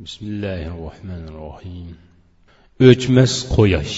[0.00, 1.88] bismillahi rohmanir rohim
[2.88, 3.96] o'chmas quyosh.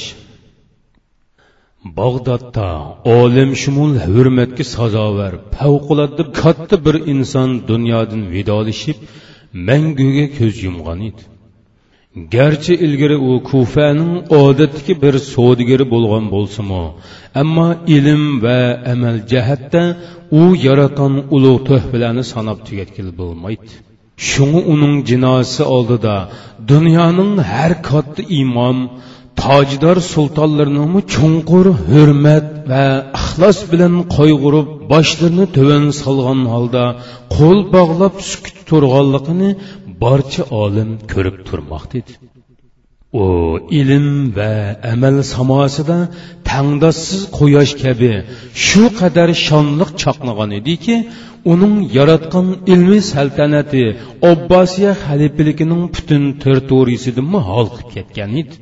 [1.98, 2.68] Bag'dodda
[3.18, 8.98] olimshumul hurmatga sazovar favqulodda katta bir inson dunyodan vidolashib
[9.68, 11.22] manguga ko'z yumgan edi.
[12.34, 16.84] Garchi ilgari u kufaning odatdagi bir savdogari bo'lgan bo'lsimi
[17.42, 18.60] ammo ilm va
[18.92, 19.82] amal jihatda
[20.40, 23.74] u yaratgan ulug' tuhfalarni sanab tugatgil bo'lmaydi.
[24.16, 26.16] Shunga uning jinosi oldida
[26.70, 28.78] dunyoning har katta imom
[29.42, 32.86] tojdor sultonlarning chunqur hurmat va
[33.18, 36.84] ixlos bilan qayg'urib boshlarini tuvan solgan holda
[37.36, 39.50] qo'l bog'lab sukut turganligini
[40.02, 42.12] barcha olim ko'rib turmoqda edi
[43.22, 43.24] u
[43.80, 44.52] ilm va
[44.92, 45.98] amal samosida
[46.50, 48.12] tangdossiz quyosh kabi
[48.66, 50.94] shu qadar shonliq chaqnagan ediki
[51.52, 53.84] uning yaratgan ilmiy saltanati
[54.30, 58.54] obbosiya xalifaligining butun territoriyasidan holqib ketgan edi.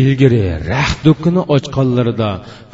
[0.00, 2.30] Ilgari raxt do'kini ochganlarida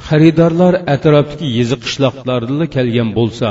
[0.06, 3.50] xaridorlar atrofdagi yezi qishloqlardan kelgan bo'lsa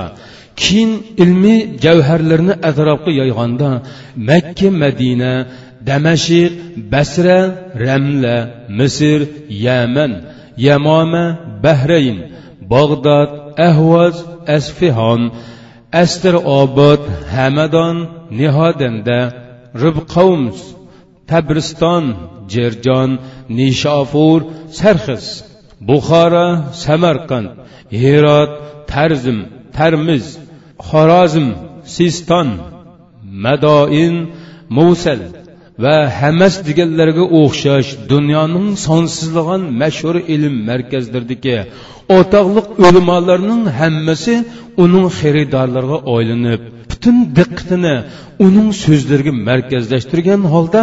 [0.62, 0.92] keyin
[1.24, 3.70] ilmiy javharlarni atrofga yoyganda
[4.30, 5.34] makka madina
[5.90, 6.52] damashiq
[6.94, 7.40] basra
[7.86, 8.38] ramla
[8.80, 9.20] misr
[9.66, 10.12] yaman
[10.68, 11.26] yamoma
[11.64, 12.18] bahrayn
[12.74, 13.30] bog'dod
[13.68, 14.16] ahvoz
[14.58, 15.22] asfihon
[16.04, 17.02] astirobod
[17.36, 17.98] hamadon
[18.40, 19.20] nihodanda
[19.84, 20.60] ribqavms
[21.30, 22.06] tabriston
[22.54, 23.10] jerjon
[23.58, 24.40] nishofur
[24.80, 25.28] sarxis
[25.88, 26.48] buxoro
[26.84, 27.50] samarqand
[28.02, 28.52] herot
[28.92, 29.40] tarzim
[29.78, 30.26] tarmiz
[30.88, 31.48] xorozm
[31.96, 32.48] siston
[33.44, 34.16] madoin
[34.78, 35.22] muvsal
[35.84, 41.58] va hamas deganlarga o'xshash dunyoning sonsizlagan mashhur ilm markazlaridagi
[42.18, 44.34] o'toqliq ulamolarning hammasi
[44.84, 47.96] uning xaridorlariga oylanib butun diqqatini
[48.46, 50.82] uning so'zlariga markazlashtirgan holda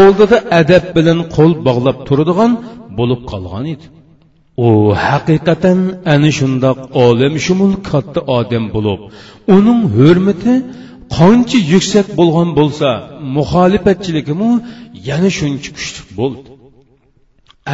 [0.00, 2.52] oldida adab bilan qo'l bog'lab turadigan
[2.98, 3.86] bo'lib qolgan edi.
[4.66, 4.68] U
[5.06, 5.78] haqiqatan
[6.14, 9.00] ana shundoq olam shumul katta odam bo'lib
[9.56, 10.54] uning hurmati
[11.16, 12.88] qancha yuksak bo'lgan bo'lsa
[13.36, 14.50] muxolifatchiligimi
[15.08, 16.48] yana shuncha kuchli bo'ldi.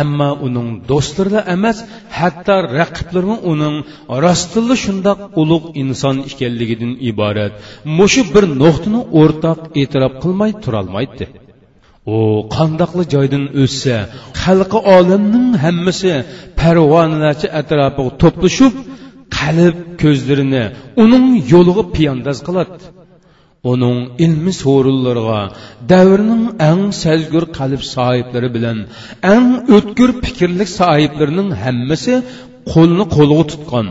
[0.02, 1.78] Ammo uning do'stlari emas
[2.18, 3.76] hatto raqiblarmi uning
[4.24, 7.52] rostilla shundoq ulug' inson ekanligidan iborat
[7.98, 11.24] mushu bir nuqtani o'rtoq e'tirof qilmay turolmaydi.
[12.14, 12.16] U
[12.56, 13.96] qandoqli joydan o'ssa
[14.42, 16.12] xalqi olamning hammasi
[16.60, 18.74] parvonalarcha atrofiga to'plashib
[19.38, 20.64] qalb ko'zlarini
[21.02, 22.74] uning yo'liga piyondoz qiladi.
[23.72, 25.40] Uning ilmi so'rinlariga
[25.92, 28.78] davrning eng sazgur qalb sohiblari bilan
[29.34, 32.14] eng o'tkir fikrlik sohiblarining hammasi
[32.72, 33.88] qo'lni qo'lga tutgan.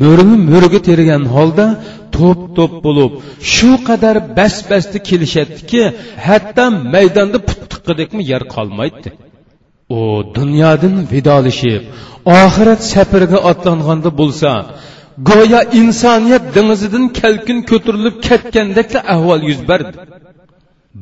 [0.00, 1.66] Mo'rini mo'riga tergan holda
[2.16, 3.12] to'p to'p bo'lib
[3.54, 5.82] shu qadar bas basti kelishadiki
[6.26, 6.64] hatto
[6.94, 9.08] maydonda puttiqqidekmi yer qolmaydi.
[9.98, 10.00] U
[10.36, 11.82] dunyodan vidolashib
[12.42, 14.50] oxirat safariga otlanganda bo'lsa
[15.28, 19.92] go'yo insoniyat dengizidan kalkin ko'tarilib ketgandek ahvol yuz berdi.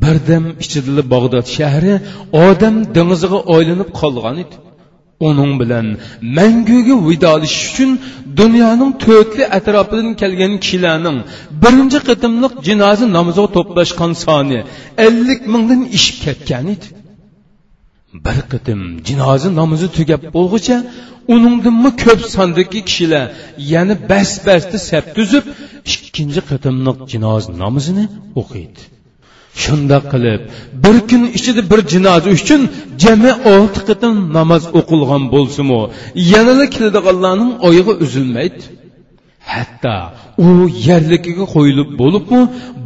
[0.03, 1.95] Birdam ichidili bag'dod shahri
[2.47, 4.57] odam dengiziga oylanib qolgan edi.
[5.29, 5.87] Uning bilan
[6.39, 7.91] manguga vidolashish uchun
[8.41, 11.19] dunyoning to'rtli atrofidan kelgan kishilarning
[11.63, 14.59] birinchi qitimliq jinoza namoziga to'plashgan soni
[15.07, 16.87] ellik mingdan ishib ketgan edi.
[18.27, 20.77] Bir qitim jinoza namozi tugab bo'lg'icha
[21.35, 23.25] uningdinmi ko'p sondagi kishilar
[23.73, 25.45] yana bas basda sap tuzib
[25.93, 28.05] ikkinchi qitimliq jinoz namozini
[28.41, 28.81] o'qiydi.
[29.63, 30.41] Shundoq qilib
[30.85, 32.61] bir kun ichida bir jinoza uchun
[33.03, 35.79] jami olti qitim namoz o'qilgan bo'lsinu.
[36.33, 38.63] Yanada keladiganlarning oyog'i uzilmaydi.
[39.53, 39.97] Hatto
[40.45, 40.47] u
[40.89, 42.41] yerligiga qo'yilib bo'libmi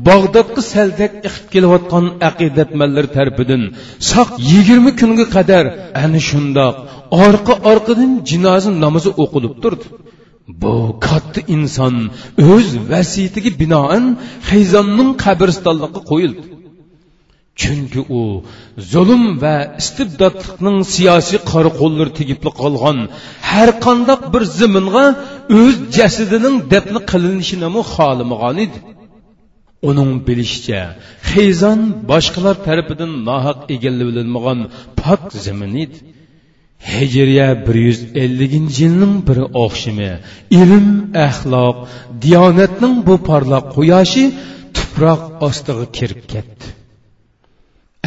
[0.09, 3.63] bag'dodga saldak iqib kelayotgan aqidatmanlar tarafidan
[4.11, 5.65] soq yigirma kunga qadar
[6.03, 6.77] ana shundoq
[7.25, 9.87] orqa orqadan jinoza namozi o'qilib turdi.
[10.63, 10.75] Bu
[11.07, 11.95] katta inson
[12.53, 14.05] o'z vasiyatiga binoan
[14.51, 16.43] hayzonning qabristonligiga qo'yildi.
[17.61, 18.23] Chunki u
[18.93, 22.99] zulm va istibdodlikning siyosiy qora qo'llari tegibli qolgan
[23.51, 25.07] har qandoq bir ziminga
[25.61, 28.79] o'z jasadining dafni qilinishini xohlamagan edi.
[29.89, 30.81] Uning bilishicha
[31.31, 31.81] xayzon
[32.11, 34.61] boshqalar tarafidan nohaq egallanilmagan
[35.01, 35.99] pok zimin edi
[36.95, 40.13] hijriya bir yuz elliginchi yilning bir o'xshimi
[40.61, 40.87] ilm
[41.27, 41.77] axloq
[42.25, 44.25] diyonatning bu porloq quyoshi
[44.77, 46.67] tuproq ostiga kirib ketdi.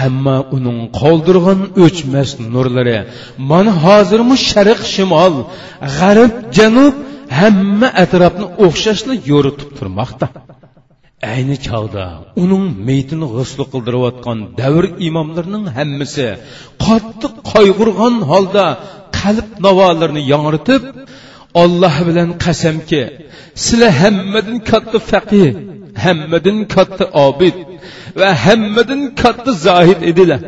[0.08, 3.00] Ammo uning qoldirgan o'chmas nurlari
[3.50, 5.36] mana hozirmi sharq shimol
[5.98, 6.96] g'arb janub
[7.40, 10.28] hamma atrofni o'xshashli yo'ritib turmoqda.
[11.34, 12.06] Ayni chog'da
[12.44, 16.28] uning meytini g'usl qildirayotgan davr imomlarining hammasi
[16.86, 18.66] qattiq qayg'urgan holda
[19.20, 20.84] qalb navolarini yongritib
[21.62, 23.04] olloh bilan qasamki
[23.64, 25.50] sizlar hammadan katta faqih
[26.04, 27.56] hammadan katta obid
[28.20, 30.42] va hammadan katta zohid edilar.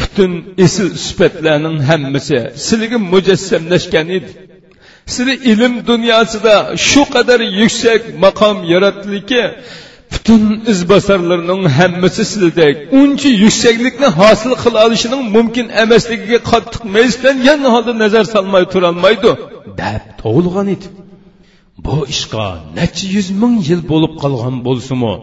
[0.00, 0.32] Butun
[0.64, 4.30] esil sifatlarning hammasi sizlarga mujassamlashgan edi.
[5.14, 6.54] Sizlar ilm dunyosida
[6.88, 9.42] shu qadar yuksak maqom yaratdiki
[10.12, 18.24] butun izbosarlarning hammasi sizlardek uncha yuksaklikni hosil qila olishining mumkin emasligiga qattiq mayislangan holda nazar
[18.34, 19.30] solmay turolmaydi.
[19.80, 20.86] Deb tug'ilgan edi.
[21.86, 22.46] Bu ishqa
[22.78, 25.14] necha yuz ming yil bo'lib qolgan bo'lsimi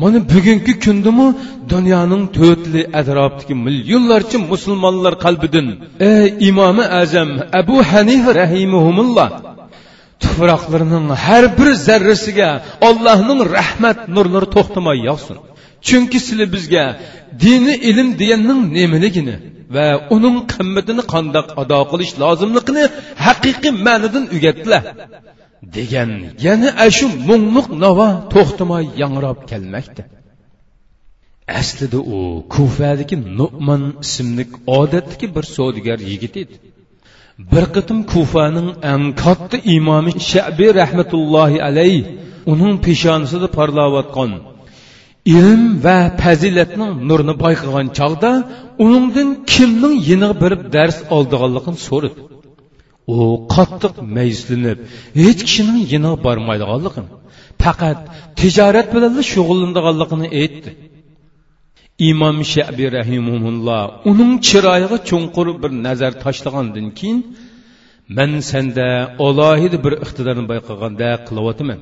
[0.00, 1.26] mana bugungi kundami
[1.72, 5.66] dunyoning to'rtli atrofidagi millionlarcha musulmonlar qalbidan.
[6.10, 7.30] Ey imomi azam
[7.60, 9.28] abu hanifa rahimahumulloh
[10.22, 12.48] tuproqlarning har bir zarrasiga
[12.88, 15.36] allohning rahmat nurlari to'xtamay yog'sin.
[15.86, 16.84] Chunki sizlar bizga
[17.44, 19.36] dini ilm deganning nemaligini
[19.74, 22.84] va uning qimmatini qandoq ado qilish lozimligini
[23.26, 24.82] haqiqiy ma'nidan o'rgatdilar
[25.76, 26.10] degan
[26.46, 30.02] yana ashu mungluq navo to'xtamay yangrab kelmoqda.
[31.60, 32.18] Aslida u
[32.54, 34.44] kufadagi nu'man ismli
[34.78, 36.54] odatdagi bir savdogar yigit edi.
[37.52, 41.98] Bir qitim kufaning eng katta imomi shabi rahmatullohi alayh
[42.52, 44.30] uning peshonasida parlayotgan
[45.36, 48.30] ilm va fazilatning nurini bayqagan chog'da
[48.84, 52.20] uningdan kimning yiniga berib dars oldiganligini so'radi.
[53.14, 53.16] U
[53.54, 54.78] qattiq mayuslanib
[55.22, 57.10] hech kishining yiniga bormaydiganligini
[57.64, 57.98] faqat
[58.40, 60.70] tijorat bilan shug'ullanadiganligini aytdi.
[62.10, 67.18] Imom shabi rahimulloh uning chiroyiga chunqur bir nazar tashlagandan keyin
[68.16, 68.88] man senda
[69.26, 71.80] alohida bir iqtidorni bayqaganda qilyaptiman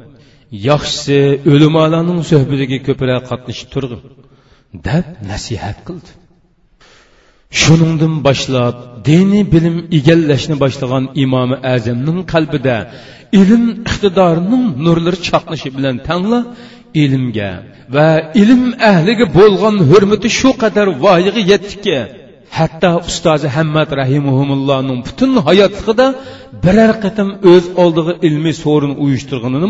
[0.69, 1.19] yaxshisi
[1.53, 4.01] o'limalarning suhbatiga ko'proq qatnashib turg'in
[4.87, 6.11] deb nasihat qildi.
[7.61, 8.77] Shuningdan boshlab
[9.09, 12.77] diniy bilim egallashni boshlagan imomi azamning qalbida
[13.41, 16.39] ilm iqtidorining nurlari chaqnashi bilan tangla
[17.03, 17.51] ilmga
[17.97, 18.09] va
[18.43, 21.97] ilm ahliga bo'lgan hurmati shu qadar voyaga yetdiki
[22.59, 26.07] hatto ustozi hammad rahimullohning butun hayotligida
[26.65, 29.69] biror qatim o'z oldiga ilmiy so'rin uyushtirganini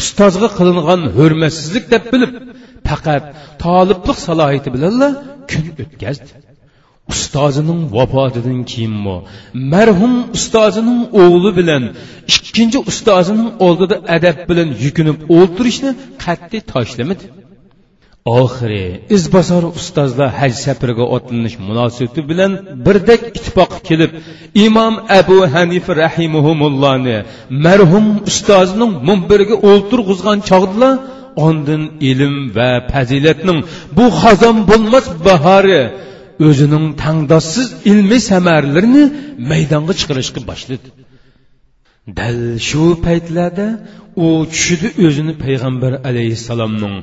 [0.00, 2.32] ustozga qilingan hurmatsizlik deb bilib
[2.88, 3.24] faqat
[3.64, 5.08] toliblik salohiyati bilanla
[5.50, 6.30] kun o'tkazdi.
[7.12, 9.16] Ustozining vafotidan keyinmi
[9.72, 11.82] marhum ustozining o'g'li bilan
[12.36, 15.90] ikkinchi ustozining oldida adab bilan yukinib o'ltirishni
[16.24, 17.26] qat'iy tashlamidi
[18.42, 18.84] oxiri
[19.16, 22.52] izbosor ustozlar haj safariga otlanish munosabati bilan
[22.86, 24.10] birdek ittifoq kelib
[24.66, 27.16] imom abu hanifa rahimahumullohni
[27.66, 30.94] marhum ustozining mumbiriga o'ltirg'izgan chog'dilar
[31.46, 33.58] ondin ilm va fazilatning
[33.96, 35.82] bu xazon bo'lmas bahori
[36.48, 39.04] o'zining tangdossiz ilmiy samarlarini
[39.50, 40.88] maydonga chiqarishga boshladi.
[42.18, 42.38] Dal
[42.68, 43.66] shu paytlarda
[44.24, 46.94] u tushida o'zini payg'ambar alayhissalomning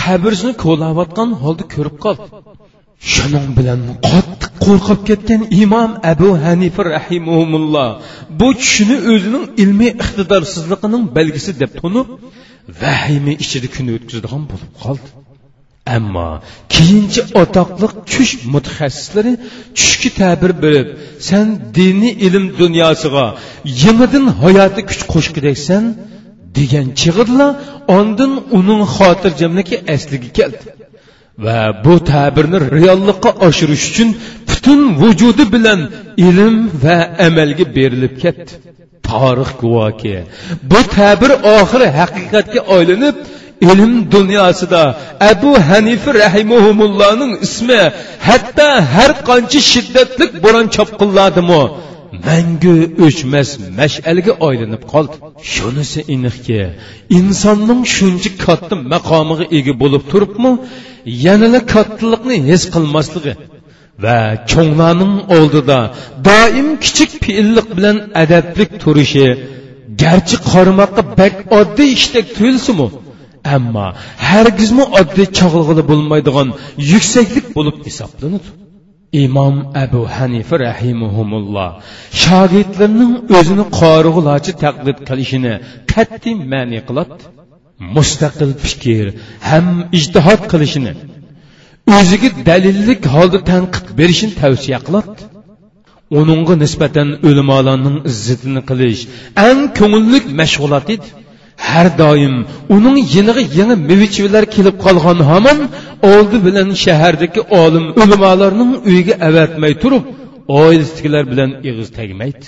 [0.00, 2.26] qabrisini ko'layotgan holda ko'rib qoldi.
[3.14, 3.80] Shuning bilan
[4.10, 7.90] qattiq qo'rqib ketgan imom abu hanifa rahimulloh
[8.40, 12.08] bu tushini o'zining ilmiy iqtidorsizligining belgisi deb tunib
[12.82, 15.08] vahima ichida kun o'tkazadigan bo'lib qoldi.
[15.96, 16.28] Ammo
[16.74, 19.32] keyinchi otoqliq tush mutaxassislari
[19.78, 20.88] tushga ta'bir berib
[21.28, 21.46] san
[21.76, 23.26] diniy ilm dunyosiga
[23.84, 25.84] yangidan hayoti kuch qo'shgideksan
[26.56, 27.48] degan chig'irla
[27.98, 30.66] ondin uning xotirjamligi asliga keldi.
[31.44, 34.08] Va bu ta'birni reallikqa oshirish uchun
[34.48, 35.80] butun vujudi bilan
[36.28, 38.52] ilm va amalga berilib ketdi.
[39.08, 40.16] Tarix guvoki
[40.70, 43.16] bu ta'bir oxiri haqiqatga aylanib
[43.70, 44.82] ilm dunyosida
[45.30, 47.80] abu hanifa rahimahumullohning ismi
[48.28, 51.62] hatto har qancha shiddatli bo'ron chopqinladimi?
[52.26, 52.76] Mangu
[53.06, 53.48] o'chmas
[53.80, 55.14] mash'alga aylanib qoldi.
[55.54, 56.60] Shunisi aniqki
[57.18, 60.52] insonning shuncha katta maqomiga ega bo'lib turibmi
[61.26, 63.32] yanada kattalikni his qilmasligi
[64.04, 64.18] va
[64.52, 65.78] cho'nglarning oldida
[66.28, 69.26] doim kichik fe'llik bilan adablik turishi
[70.02, 72.86] garchi qarmoqqa bak oddiy ishdek tuyulsimi?
[73.56, 73.86] Ammo
[74.30, 76.48] hargizmi oddiy chog'lig'ida bo'lmaydigan
[76.92, 78.48] yuksaklik bo'lib hisoblanadi
[79.24, 81.70] imom abu hanifa rahimuhumulloh
[82.24, 85.54] shogirdlarning o'zini qorug'ulachi taqlid qilishini
[85.92, 87.14] qat'iy ma'ni qiladi
[87.96, 89.06] mustaqil fikr
[89.50, 89.66] ham
[89.98, 90.92] ijtihod qilishini
[91.98, 95.10] o'ziga dalillik holda tanqid berishini tavsiya qiladi.
[96.20, 99.02] Uningga nisbatan o'limolarning izzatini qilish
[99.48, 101.08] eng ko'ngillik mashg'ulot edi.
[101.68, 102.34] Har doim
[102.76, 105.58] uning yinig'i yangi mevichilar kelib qolgan hamon
[106.12, 110.04] oldi bilan shahardagi olim ulamolarning uyiga avatmay turib
[110.60, 112.46] oilasidagilar bilan ig'iz tegmaydi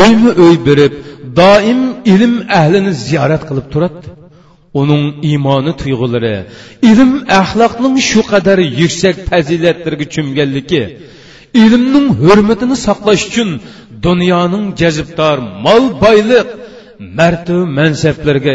[0.00, 0.92] uyma uy berib
[1.40, 1.80] doim
[2.14, 4.06] ilm ahlini ziyorat qilib turadi
[4.80, 6.36] uning iymoni tuyg'ulari
[6.90, 10.82] ilm axloqning shu qadar yuksak fazilatlarga cho'mganligi
[11.62, 13.50] ilmning hurmatini saqlash uchun
[14.06, 16.48] dunyoning jazibdor mol boyliq
[17.18, 18.54] martaba mansablarga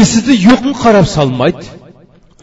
[0.00, 1.64] esida yo'qni qarab solmaydi.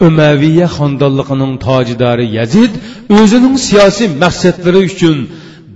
[0.08, 2.72] Umaviya xonadonligining tojidori yazid
[3.18, 5.16] o'zining siyosiy maqsadlari uchun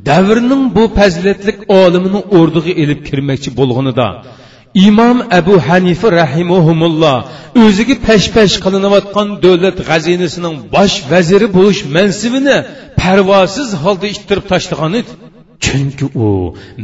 [0.09, 4.09] davrning bu fazilatli olimini o'rniga elib kirmoqchi bo'lganida
[4.75, 7.17] imom abu hanifa rahimahumulloh
[7.65, 12.57] o'ziga pesh pesh qilinayotgan davlat g'azinasining bosh vaziri bo'lish mansibini
[13.01, 15.11] parvosiz holda ittirib tashlagan edi.
[15.65, 16.27] Chunki u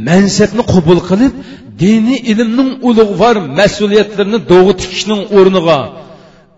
[0.07, 1.33] mansabni qabul qilib
[1.81, 5.79] diniy ilmning ulug'vor mas'uliyatlarini do'g'i tikishning o'rniga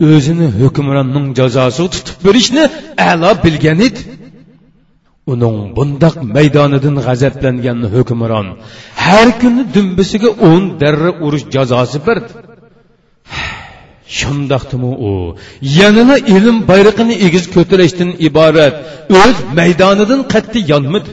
[0.08, 2.64] o'zini hukmronning jazosiga tutib berishni
[3.10, 4.02] a'lo bilgan edi.
[5.34, 8.48] Uning bundoq maydonidan g'azablangan hukmron
[9.06, 12.32] har kuni dumbisiga o'n darra urish jazosi berdi.
[14.18, 15.12] Shundoqdimi u?
[15.80, 18.76] Yanada ilm bayrog'ini egiz ko'tarishdan iborat
[19.22, 21.10] o'z maydonidan qat'iy yonmidi?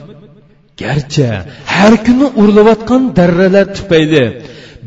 [0.82, 1.28] Garchi
[1.74, 4.24] har kuni urilayotgan darralar tufayli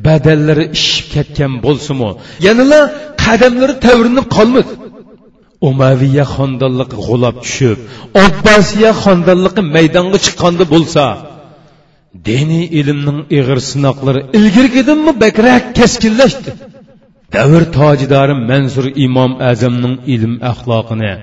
[0.05, 2.09] badallari ishib ketgan bo'lsimi
[2.47, 2.79] yanala
[3.23, 4.71] qadamlari tavrinib qolmadi.
[5.69, 7.77] Umaviya xondonligi g'ulab tushib
[8.25, 11.03] obbosiya xondonligi maydonga chiqqanda bo'lsa
[12.27, 16.49] diniy ilmning ig'ir sinoqlari ilgirgidanmi bakrak keskinlashdi
[17.35, 21.13] davr tojidori mansur imom azamning ilm axloqini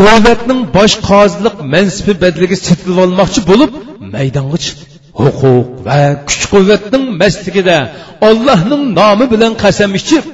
[0.00, 3.70] davlatning bosh qozilik mansibi badliga setilib olmoqchi bo'lib
[4.14, 4.84] maydonga chiqdi
[5.20, 7.78] huquq va kuch quvvatning mastligida
[8.28, 10.24] ollohning nomi bilan qasam ichib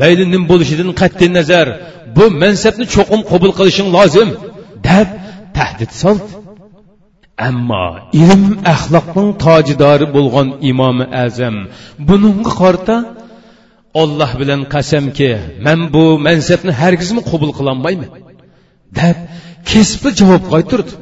[0.00, 1.66] mayli nim bo'lishidan qat'iy nazar
[2.16, 4.28] bu mansabni cho'qim qabul qilishing lozim
[4.88, 5.08] deb
[5.56, 6.30] tahdid soldi.
[7.48, 7.86] Ammo
[8.22, 11.56] ilm axloqning tojidori bo'lgan imomi azam
[12.08, 12.96] buningga qarta
[14.02, 15.30] olloh bilan qasamki
[15.66, 18.10] man bu mansabni hargizmi qabul qilolmayman
[18.98, 19.16] deb
[19.70, 20.92] kesbi javob qaytirdi.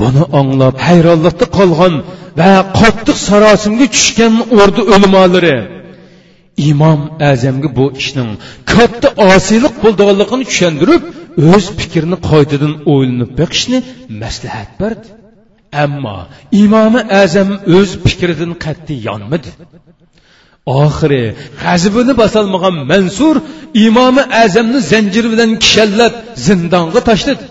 [0.00, 1.94] Buni anglab hayronlikda qolgan
[2.40, 5.56] va qattiq sarosimga tushgan o'rdi o'limolari
[6.70, 7.00] imom
[7.32, 8.30] azamga bu ishning
[8.72, 11.02] katta osiylik bo'lganligini tushundirib
[11.52, 13.78] o'z fikrini qaytadan o'ylanib beqishni
[14.22, 15.06] maslahat berdi.
[15.84, 16.18] Ammo
[16.62, 19.50] imomi azam o'z fikridan qat'iy yonmidi
[20.82, 21.24] oxiri
[21.62, 23.36] g'azibini bosolmagan mansur
[23.86, 26.12] imomi azamni zanjir bilan kishallab
[26.46, 27.44] zindonga tashladi.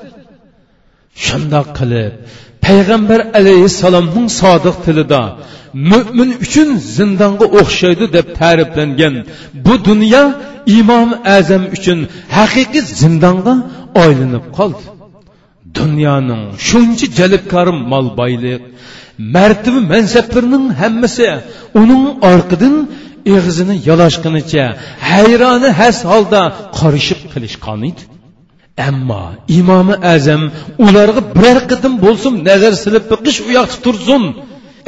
[1.25, 2.13] Shundoq qilib
[2.65, 5.21] payg'ambar alayhissalomning sodiq tilida
[5.91, 9.15] mo'min uchun zindonga o'xshaydi deb ta'riflangan
[9.65, 10.23] bu dunyo
[10.79, 11.99] imom azam uchun
[12.37, 13.53] haqiqiy zindonga
[14.03, 14.83] aylanib qoldi.
[15.79, 18.61] Dunyoning shuncha jalbkor mol boylik
[19.35, 21.27] martaba mansablarining hammasi
[21.81, 22.75] uning orqidan
[23.35, 24.65] eg'zini yalashqinicha
[25.11, 26.41] hayroni has holda
[26.79, 28.01] qorishib qilishgan edi.
[28.89, 29.23] Ammo
[29.59, 30.43] imomi azam
[30.85, 34.23] ularga biror qidim bo'lsin nazar silib biqish u yoqda tursin.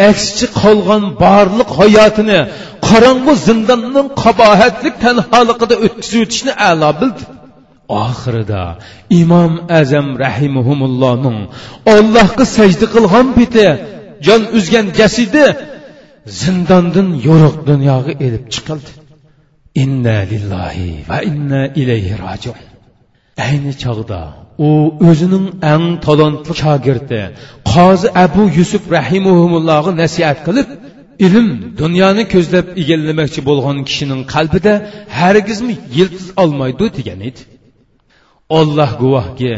[0.09, 2.39] Aksichi qolgan barliq hayotini
[2.87, 7.23] qorong'u zindonning qabohatlik tanholigida o'tkazib o'tishni a'lo bildi.
[8.05, 8.63] Oxirida
[9.21, 11.39] imom azam rahimahumullohning
[11.95, 13.67] ollohga sajda qilgan peti
[14.27, 15.45] jon uzgan jasidi
[16.41, 18.91] zindondan yo'riq dunyoga elib chiqildi.
[19.83, 22.59] Inna lillahi va inna ilayhi rojiun
[23.45, 24.21] ayni chog'da
[24.67, 24.69] u
[25.09, 27.21] o'zining eng talantli shogirdi
[27.71, 30.67] qozi abu yusuf rahimuhumullohga nasihat qilib
[31.25, 31.47] ilm
[31.81, 34.73] dunyoni ko'zlab egallamoqchi bo'lgan kishining qalbida
[35.19, 37.41] hargizmi yildiz olmaydi degan edi.
[38.59, 39.53] Olloh guvohki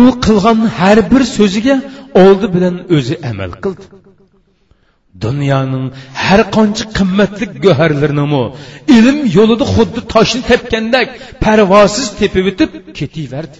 [0.00, 1.76] u qilgan har bir so'ziga
[2.24, 3.84] oldi bilan o'zi amal qildi.
[5.24, 5.86] Dunyoning
[6.24, 8.42] har qancha qimmatli go'harlarini
[8.96, 11.08] ilm yo'lida xuddi toshni tepgandek
[11.44, 13.58] parvosiz tepib o'tib ketaverdi.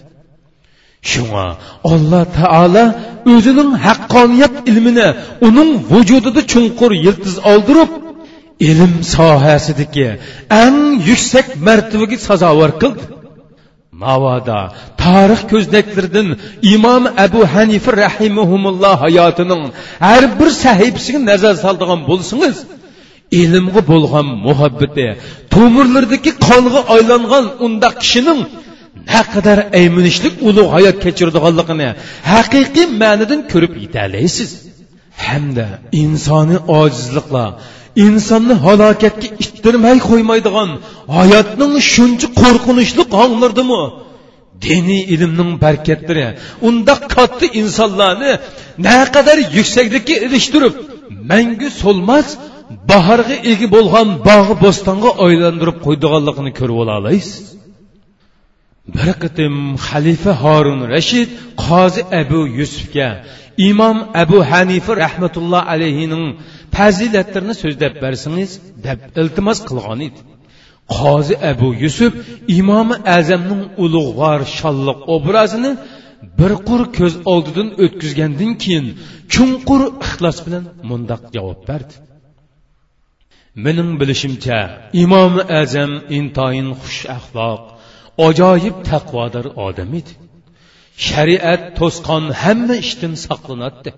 [1.11, 1.47] Shunga
[1.93, 2.85] alloh taolo
[3.35, 5.09] o'zining haqqoniyat ilmini
[5.49, 7.91] uning vujudida chunqur yiltiz oldirib
[8.71, 10.09] ilm sohasidagi
[10.63, 13.03] eng yuksak martabaga sazovor qildi.
[14.03, 14.61] Mavoda
[15.05, 16.29] tarix ko'znaklaridan
[16.75, 19.63] imom abu hanifa rahimahumulloh hayotining
[20.07, 22.57] har bir sahifasiga nazar soldigan bo'lsangiz
[23.43, 25.07] ilmga bo'lgan muhabbati
[25.55, 28.41] tomirlardagi qonga aylangan undaq kishining
[29.15, 31.89] naqadar ayminishlik ulug' hayot kechiradiganligini
[32.33, 34.51] haqiqiy ma'nidan ko'rib yetalaysiz.
[35.27, 35.67] Hamda
[36.03, 37.51] insoniy ojizliklar
[38.05, 40.71] insonni halokatga ittirmay qo'ymaydigan
[41.19, 43.83] hayotning shuncha qo'rqinchli honglardimi
[44.65, 46.27] diniy ilmning barkatlari
[46.69, 48.33] unda katta insonlarni
[48.87, 50.75] naqadar yuksaklikka erishtirib
[51.31, 52.29] mangu so'lmas
[52.91, 57.29] bahorga ega bo'lgan bog'i bo'stonga aylantirib qo'ydiganligini ko'rib olasiz.
[58.95, 59.55] bir qitim
[59.87, 61.29] xalifa horun rashid
[61.67, 63.09] qozi abu yusufga
[63.71, 66.25] imom abu hanifa rahmatulloh alayhining
[66.75, 68.51] fazilatlarini so'zlab bersangiz
[68.87, 70.21] deb iltimos qilgan edi.
[70.97, 72.13] Qozi abu yusuf
[72.59, 75.73] imomi azamning ulug'vor shonliq obrazini
[76.39, 78.87] bir qur ko'z oldidan o'tkazgandan keyin
[79.33, 81.95] chunqur ixlos bilan mundoq javob berdi.
[83.65, 84.59] Mening bilishimcha
[85.03, 87.63] imomi azam intoyin xush axloq
[88.27, 90.13] ajoyib taqvodor odam edi.
[91.07, 93.91] Shariat to'sqon hamma ishdan saqlanadi.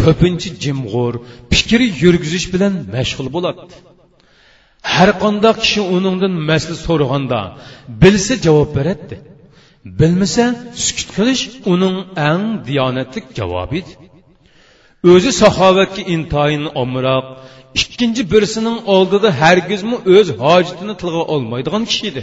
[0.00, 1.14] Ko'pincha jimg'ur
[1.52, 3.62] fikri yurgizish bilan mashg'ul bo'ladi.
[4.94, 7.40] Har qandoq kishi uningdan masla so'raganda
[8.02, 9.16] bilsa javob beradi.
[10.00, 10.44] Bilmasa
[10.84, 11.96] sukut qilish uning
[12.30, 13.92] ang diyonatlik javobi edi.
[15.12, 17.26] O'zi saxovatga intoyin omroq
[17.80, 22.22] ikkinchi birisining oldida hargizmi o'z hojatini tilga olmaydigan kishi edi.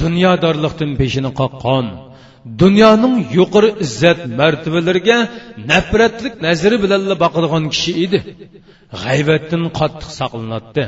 [0.00, 1.86] Dunyodorlikdan peshini qoqqan
[2.62, 5.18] dunyoning yuqori izzat martabalariga
[5.70, 8.18] nafratlik nazari bilan boqadigan kishi edi.
[9.02, 10.84] G'aybatdan qattiq saqlanadi.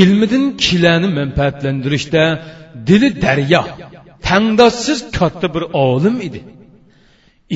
[0.00, 2.22] Ilmidan kishilarni manfaatlantirishda
[2.88, 3.62] dili daryo
[4.28, 6.40] tangdossiz katta bir olim edi.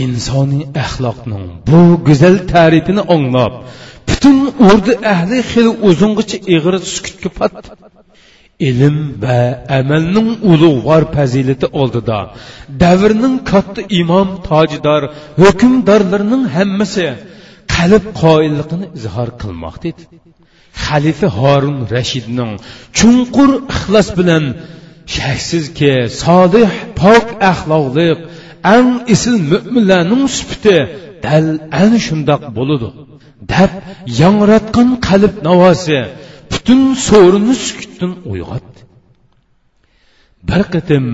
[0.04, 3.54] Insoniy axloqning bu go'zal ta'rifini anglab
[4.08, 7.68] butun urdi ahli xili uzungacha ig'ir sukutga patdi.
[8.66, 9.40] Ilm va
[9.78, 12.18] amalning ulug'vor fazilati oldida.
[12.82, 15.02] Davrning katta imom tojidor
[15.42, 17.06] hukmdorlarning hammasi
[17.74, 20.04] qalb qoyilligini izhor qilmoqda edi.
[20.84, 22.52] Xalifa horun rashidning
[22.98, 24.44] chunqur ixlos bilan
[25.16, 28.18] shaksizki solih pok axloqliq
[28.74, 30.76] ang isil mo'minlarning sufati
[31.24, 31.46] dal
[31.82, 32.88] ana shundoq bo'ladi
[33.52, 33.72] deb
[34.20, 36.00] yangratgan qalb navosi
[36.68, 38.80] butun so'rini sukutdan uyg'otdi
[40.48, 41.04] bir qitim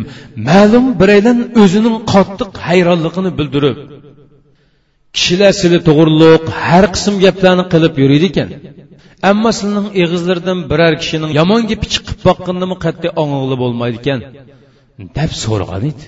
[0.48, 3.78] ma'lum biraydan o'zining qattiq hayronligini bildirib
[5.16, 8.48] kishilar sizlar to'g'riliq har qism gaplarni qilib yuriydi ekan
[9.30, 14.20] ammo sizning eg'izlaridan biror kishining yomon gapi chiqib boqqanimi qat'iy ong'ili bo'lmaydi ekan
[15.18, 16.04] deb so'rgan edi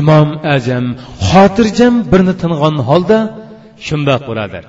[0.00, 0.84] imom ajam
[1.28, 3.18] xotirjam birni ting'an holda
[3.86, 4.64] shundoq birodar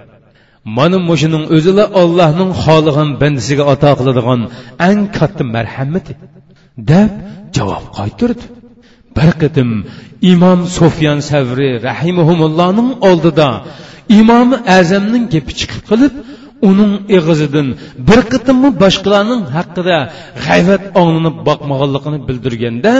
[0.77, 4.41] mana mushuning o'zila ollohning xohlagan bandisiga ato qiladigan
[4.89, 6.13] eng katta marhamati
[6.91, 7.11] deb
[7.55, 8.45] javob qaytirdi
[9.17, 9.69] bir qitim
[10.33, 13.49] imom sufyan savri rahimahumullohning oldida
[14.19, 16.13] imomi azamning gapi chiqib qilib
[16.69, 17.67] uning ig'izidan
[18.07, 19.97] bir qitimmi boshqalarning haqida
[20.45, 22.93] g'ayvat onglanib boqmaganligini bildirganda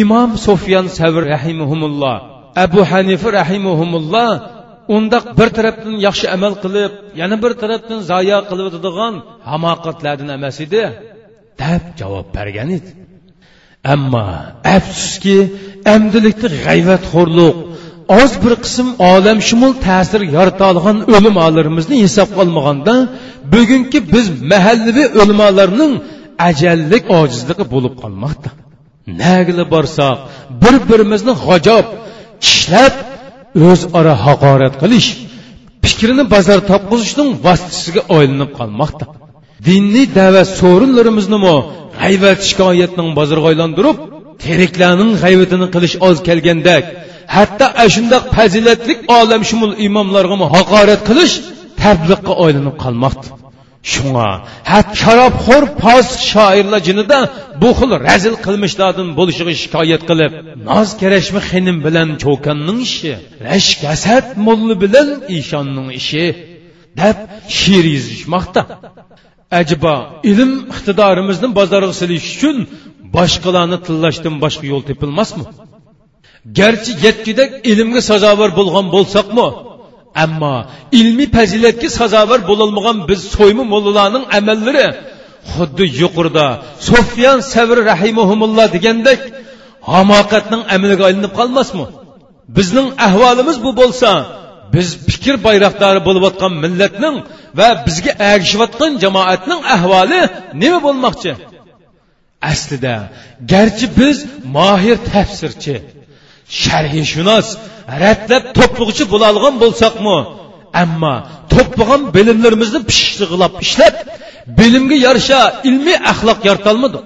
[0.00, 2.16] imom sufyan savr rahimahumulloh
[2.64, 4.30] abu hanifa rahimahumulloh
[4.96, 9.14] undoq bir tarafdan yaxshi amal qilib yana bir tarafdan zoya qilib o'tadigan
[9.50, 10.82] hamoqatlardan emas edi.
[11.62, 12.90] Deb javob bergan edi.
[13.94, 14.26] Ammo
[14.76, 15.38] afsuski
[15.94, 17.56] amdilikda g'ayvatxo'rlik
[18.20, 22.94] oz bir qism olamshumul ta'sir yorita olgan o'limolarimizni hisobga olmaganda
[23.54, 25.92] bugungi biz mahallaviy o'limolarning
[26.48, 28.50] ajallik ojizligi bo'lib qolmoqda.
[29.22, 30.16] Nagili borsak
[30.62, 31.86] bir birimizni g'ajob
[32.44, 32.94] tishlab
[33.70, 35.08] o'zaro haqorat qilish
[35.84, 39.04] fikrini bozor topqizishning vositasiga aylanib qolmoqda.
[39.68, 41.38] Diniy da'vat so'rinlarimizni
[42.00, 43.96] g'ayvat shikoyatning bozorga aylantirib
[44.44, 46.84] teriklarning g'ayvatini qilish oz kelgandek
[47.36, 51.34] hatto shundoq fazilatli olamshumul imomlarga haqorat qilish
[51.82, 53.41] tabliqqa aylanib qolmoqda.
[53.90, 54.28] Shunga
[54.70, 57.18] hat sharobxo'r posiq shoirlar jinida
[57.62, 60.32] bu xil razil qilmishlardan bo'lishiga shikoyat qilib
[60.70, 63.12] noz kerashmi xinim bilan cho'kanning ishi
[63.48, 66.24] rash kasad mulli bilan ishonning ishi
[67.00, 67.16] deb
[67.58, 68.62] she'r yozishmoqda
[69.60, 69.94] ajibo
[70.30, 72.56] ilm iqtidorimizni bozorga silish uchun
[73.16, 75.44] boshqalarni tillashdan boshqa yo'l tepilmasmi
[76.58, 79.46] garchi yetkidek ilmga sazovor bo'lgan bo'lsakmi
[80.24, 80.54] ammo
[81.00, 84.86] ilmiy fazilatga sazovor bo'lolmagan biz so'ymi mollalarning amallari
[85.52, 86.46] xuddi yuqorida
[86.90, 89.20] sofiyan savr rahimahumulloh degandek
[89.92, 91.86] hamoqatning amaliga aylanib qolmasmi?
[92.56, 94.10] Bizning ahvolimiz bu bo'lsa
[94.74, 97.16] biz fikr bayroqdori bo'layotgan millatning
[97.58, 100.20] va bizga agishayotgan jamoatning ahvoli
[100.62, 101.32] nima bo'lmoqchi?
[102.52, 102.94] Aslida
[103.52, 104.16] garchi biz
[104.56, 105.74] mohir tafsirchi
[106.62, 107.48] sharhishunos
[108.04, 110.16] ratlab to'plag'uchi bo'lolgan bo'lsakmi
[110.82, 111.14] ammo
[111.54, 113.94] to'plagan bilimlarimizni pishig'ilab ishlab
[114.58, 117.04] bilimga yarasha ilmiy axloq yaratolmadik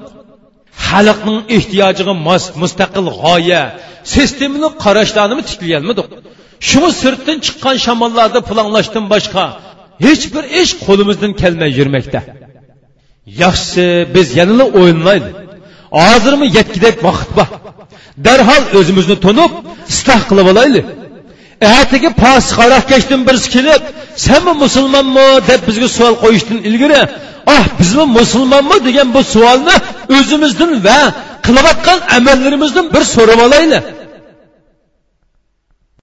[0.89, 3.63] xalqning ehtiyojiga mos mustaqil g'oya
[4.15, 6.09] sistemani qarashlarni tiklolmadik
[6.69, 9.45] shuni sirtdan chiqqan shamollarda planlashdan boshqa
[10.05, 12.21] hech bir ish qo'limizdan kelmay yurmoqda
[13.43, 15.35] yaxshisi biz yanada o'yinlaylik
[16.01, 17.49] hozirmi yetkidek vaqt bor?
[18.25, 19.53] Darhol o'zimizni to'nib
[19.93, 20.87] istah qilib olaylik.
[21.65, 23.83] E, Atigi pasixaroqkashdan birisi kelib
[24.27, 25.29] sanmi musulmonmi?
[25.51, 27.01] deb bizga savol qo'yishdan ilgari
[27.57, 28.77] ah bizmi musulmonmi?
[28.89, 29.77] degan bu savolni
[30.17, 31.01] o'zimizdan va
[31.47, 33.83] qilayotgan amallarimizdan bir so'rab olaylik.